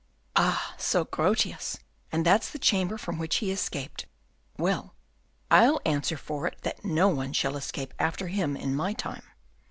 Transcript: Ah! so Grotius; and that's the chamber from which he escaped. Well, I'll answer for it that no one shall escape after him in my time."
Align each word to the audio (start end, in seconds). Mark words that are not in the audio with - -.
Ah! 0.35 0.73
so 0.79 1.05
Grotius; 1.05 1.77
and 2.11 2.25
that's 2.25 2.49
the 2.49 2.57
chamber 2.57 2.97
from 2.97 3.19
which 3.19 3.35
he 3.35 3.51
escaped. 3.51 4.07
Well, 4.57 4.95
I'll 5.51 5.79
answer 5.85 6.17
for 6.17 6.47
it 6.47 6.57
that 6.63 6.83
no 6.83 7.07
one 7.09 7.33
shall 7.33 7.55
escape 7.55 7.93
after 7.99 8.25
him 8.27 8.57
in 8.57 8.75
my 8.75 8.93
time." 8.93 9.25